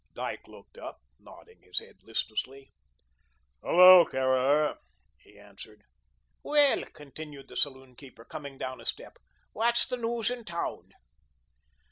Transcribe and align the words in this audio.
Dyke 0.15 0.47
looked 0.47 0.79
up, 0.79 0.99
nodding 1.19 1.61
his 1.61 1.77
head 1.77 1.99
listlessly. 2.01 2.71
"Hello, 3.61 4.03
Caraher," 4.03 4.79
he 5.19 5.37
answered. 5.37 5.83
"Well," 6.41 6.85
continued 6.85 7.49
the 7.49 7.55
saloonkeeper, 7.55 8.25
coming 8.25 8.57
forward 8.57 8.81
a 8.81 8.85
step, 8.87 9.19
"what's 9.53 9.85
the 9.85 9.97
news 9.97 10.31
in 10.31 10.43
town?" 10.43 10.89